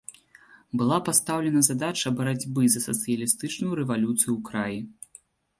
Была 0.81 0.97
пастаўлена 1.09 1.61
задача 1.69 2.13
барацьбы 2.21 2.63
за 2.77 2.81
сацыялістычную 2.87 3.73
рэвалюцыю 3.81 4.31
ў 4.37 4.49
краі. 4.49 4.79